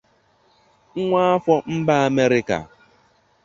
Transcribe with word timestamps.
nwa 1.03 1.21
afọ 1.33 1.55
mba 1.75 1.93
Amerịka. 2.07 2.57